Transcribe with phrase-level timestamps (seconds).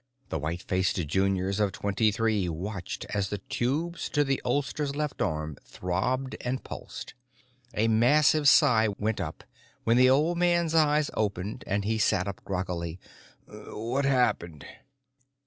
[0.29, 5.21] The white faced juniors of Twenty Three watched as the tubes to the oldster's left
[5.21, 7.13] arm throbbed and pulsed.
[7.75, 9.43] A massive sigh went up
[9.83, 12.99] when the old man's eyes opened and he sat up groggily.
[13.47, 14.65] "What happened?"